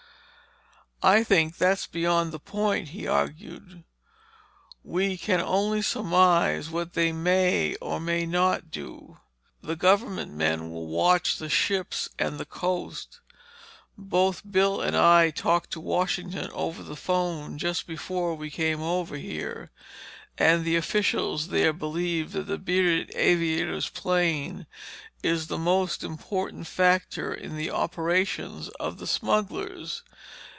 [1.03, 3.83] "I think that's beyond the point," he argued.
[4.83, 9.17] "We can only surmise what they may or may not do.
[9.63, 13.19] The government men will watch the ships and the coast.
[13.97, 19.17] Both Bill and I talked to Washington over the phone just before we came over
[19.17, 19.71] here.
[20.37, 24.67] And the officials there believe that the bearded aviator's plane
[25.23, 30.03] is a most important factor in the operations of the smugglers.